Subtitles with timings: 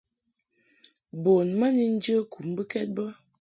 [1.23, 3.03] Bun ma ni njə kum mbɨkɛd bə.